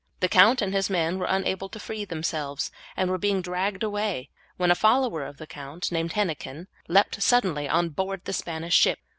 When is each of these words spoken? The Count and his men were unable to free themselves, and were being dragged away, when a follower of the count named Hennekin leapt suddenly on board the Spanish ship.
The 0.19 0.27
Count 0.27 0.63
and 0.63 0.73
his 0.73 0.89
men 0.89 1.19
were 1.19 1.27
unable 1.29 1.69
to 1.69 1.77
free 1.79 2.05
themselves, 2.05 2.71
and 2.97 3.07
were 3.11 3.19
being 3.19 3.39
dragged 3.39 3.83
away, 3.83 4.31
when 4.57 4.71
a 4.71 4.73
follower 4.73 5.23
of 5.23 5.37
the 5.37 5.45
count 5.45 5.91
named 5.91 6.13
Hennekin 6.13 6.65
leapt 6.87 7.21
suddenly 7.21 7.69
on 7.69 7.89
board 7.89 8.21
the 8.25 8.33
Spanish 8.33 8.73
ship. 8.73 8.97